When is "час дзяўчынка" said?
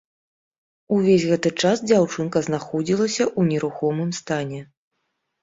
1.63-2.43